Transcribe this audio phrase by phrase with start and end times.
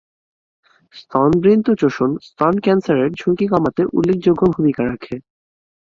[0.95, 5.15] স্তনবৃন্ত-চোষণ স্তন ক্যান্সারের ঝুঁকি কমাতে উল্লেখযোগ্য ভূমিকা রাখে।